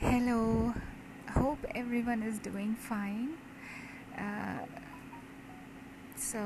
Hello, 0.00 0.72
hope 1.30 1.64
everyone 1.74 2.22
is 2.22 2.38
doing 2.38 2.74
fine. 2.76 3.30
Uh, 4.16 4.64
so, 6.16 6.42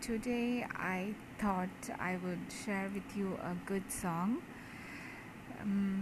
today 0.00 0.66
I 0.74 1.14
thought 1.38 1.68
I 2.00 2.16
would 2.16 2.44
share 2.64 2.88
with 2.94 3.16
you 3.16 3.38
a 3.42 3.54
good 3.66 3.88
song. 3.94 4.30
Um, 5.60 6.00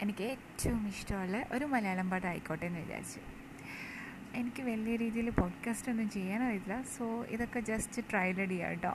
എനിക്ക് 0.00 0.24
ഏറ്റവും 0.32 0.80
ഇഷ്ടമുള്ള 0.92 1.36
ഒരു 1.54 1.66
മലയാളം 1.72 2.08
പാട്ടായിക്കോട്ടെ 2.12 2.64
എന്ന് 2.68 2.80
വിചാരിച്ചു. 2.84 3.20
എനിക്ക് 4.40 4.62
വലിയ 4.62 4.94
രീതിയിൽ 4.96 5.28
പോഡ്കാസ്റ്റ് 5.38 5.90
ഒന്നും 5.92 6.08
ചെയ്യാനറിയില്ല 6.10 6.74
സോ 6.94 7.04
ഇതൊക്കെ 7.34 7.60
ജസ്റ്റ് 7.70 8.02
ട്രൈഡ് 8.10 8.44
ചെയ്യാം 8.52 8.70
കേട്ടോ 8.70 8.92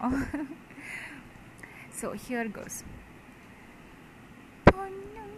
സോ 2.00 2.08
ഹിയർ 2.24 2.48
ഗോസ് 2.58 2.82
പൊന്നും 4.68 5.30